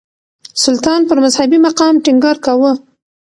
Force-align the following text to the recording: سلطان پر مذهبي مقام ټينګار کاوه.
سلطان 0.63 0.99
پر 1.09 1.17
مذهبي 1.23 1.57
مقام 1.67 1.93
ټينګار 2.05 2.37
کاوه. 2.45 2.71